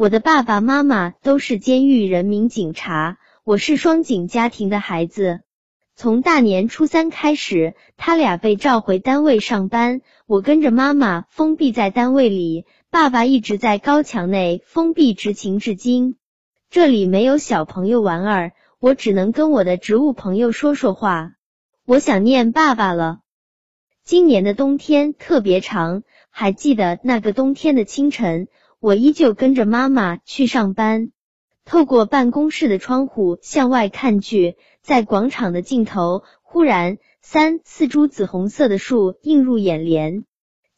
[0.00, 5.40] 我的爸爸妈妈都是监狱人民警察，我是双井家庭的孩子。
[5.94, 16.16] 从大年初三开始，他俩被召回单位上班，我跟着妈妈封闭在单位里，爸爸一直在高墙内封闭执勤至今。
[16.70, 21.32] 这里没有小朋友玩儿，我只能跟我的植物朋友说说话。
[21.84, 23.18] 我想念爸爸了。
[24.02, 28.48] 今年的冬天特别长，还记得那个冬天的清晨。
[28.80, 31.10] 我依旧跟着妈妈去上班，
[31.66, 40.24] 透过办公室的窗户向外看去，在广场的尽头，忽然三四株紫红色的树映入眼帘。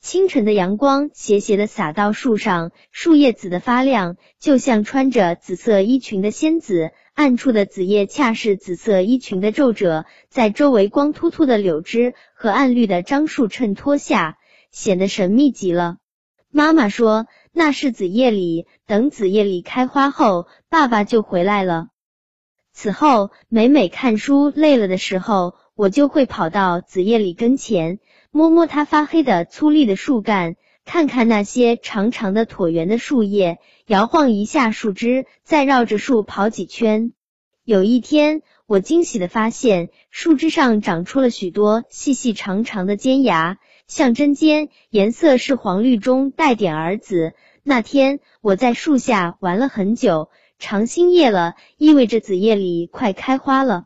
[0.00, 6.90] 清晨的阳光斜斜的洒到树上，树叶紫的发亮，就像穿着紫色衣裙的仙子。
[7.14, 14.38] 暗处的紫叶恰是紫色衣裙的皱褶，在周围光秃秃的柳枝和暗绿的樟树衬托下，
[14.72, 15.98] 显得神秘极了。
[16.50, 17.28] 妈妈说。
[17.52, 21.88] 那是紫叶李，等紫叶李开花后，爸爸就回来了。
[22.72, 27.98] 此后，每每看书累了的时候，我就会跑到紫叶李跟前，
[28.30, 37.12] 摸摸它发黑的粗粝的树干，看看那些长长的椭圆的树叶，摇晃一下树枝，再绕着树跑几圈。
[37.64, 43.58] 有一天，我惊喜的发现，树枝上长出了许多细细长长的尖芽。
[43.92, 47.34] 像针尖，颜色是黄绿中带点儿紫。
[47.62, 53.84] 那天我在树下玩了很久，长新叶了，意味着紫叶里快开花了。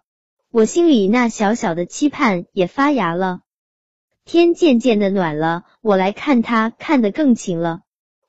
[0.53, 3.41] 我心里那小小的期盼也发芽了。
[4.25, 7.81] 天渐渐的暖了，我来看它，看得更勤了。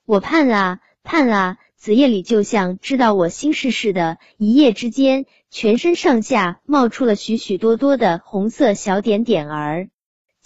[0.04, 9.90] 我盼啊盼啊，紫叶里就像知道我心事似的，一夜之间，全身上下冒出了许许多多的红色小点点儿。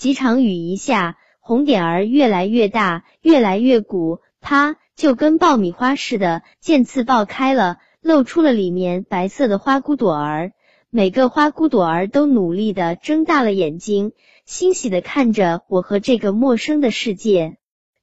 [0.01, 10.53] 几场雨一下，红点儿越来越大，越来越鼓，啪，就跟爆米花似的，渐次爆开了，露出了里面白色的花骨朵儿。
[10.89, 17.57] 每个花骨朵儿都努力的睁大了眼睛，欣喜的看着我和这个陌生的世界。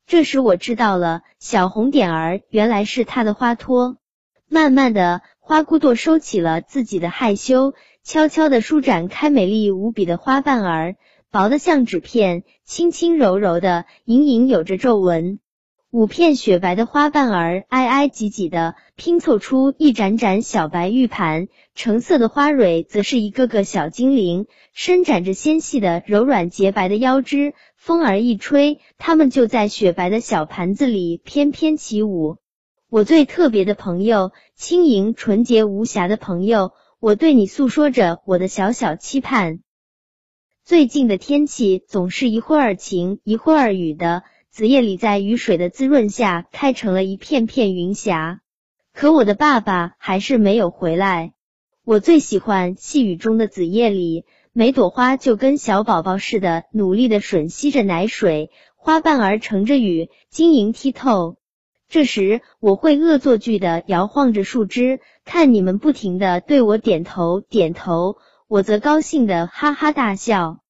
[0.07, 3.97] 这时我知道了，小红点儿原来是它的花托。
[4.49, 7.75] 慢慢的，花骨朵收起了自己的害羞，
[8.05, 10.95] 悄悄的舒展开美丽无比的花瓣儿。
[11.31, 15.41] 薄的像纸片，轻轻柔柔的，隐隐有着皱纹。
[15.91, 27.53] 五片雪白的花瓣儿挨挨挤挤的拼凑出一盏盏小白玉盘，橙色的花蕊则是一个个小精灵，伸展着纤细的柔软洁白的腰肢。
[27.77, 32.39] 风儿一吹，它们就在雪白的小盘子里翩翩起舞。
[32.89, 39.61] 我最特别的朋友，轻盈纯洁无瑕的朋友，我对你诉说着我的小小期盼。
[40.69, 48.43] 最近的天气总是一会儿晴一会儿雨的，紫叶李在雨水的滋润下开成了一片片云霞。
[48.93, 51.33] 可我的爸爸还是没有回来。
[51.87, 61.39] 我最喜欢细雨中的紫叶李，每朵花就跟小宝宝似的，努力的吮吸着奶水，花瓣儿乘着雨晶莹剔透。
[61.89, 68.19] 这时，我会恶作剧的摇晃着树枝，看你们不停的对我点头点头。
[68.51, 70.63] 我则高兴的哈哈大笑，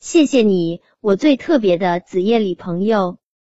[0.00, 3.18] 谢谢你，我最特别的子夜里朋友。